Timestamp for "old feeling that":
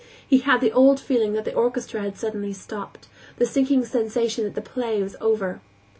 0.71-1.45